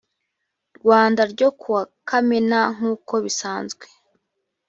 rwanda 0.77 1.21
ryo 1.31 1.49
ku 1.59 1.67
wa 1.75 1.83
kamena 2.07 2.61
nk 2.75 2.81
uko 2.93 3.13
bisanzwe 3.25 3.85